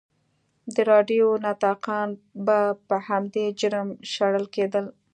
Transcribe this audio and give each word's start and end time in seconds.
د 0.73 0.75
راډیو 0.91 1.27
نطاقان 1.45 2.09
به 2.45 2.59
په 2.87 2.95
همدې 3.07 3.45
جرم 3.59 3.87
شړل 4.13 4.45
کېدل. 4.55 4.85